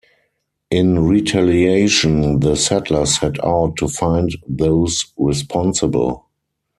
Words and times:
In 0.71 0.97
retaliation, 1.07 2.39
the 2.39 2.55
settlers 2.55 3.19
set 3.19 3.35
out 3.45 3.75
to 3.75 3.87
find 3.87 4.31
those 4.47 5.05
responsible. 5.15 6.25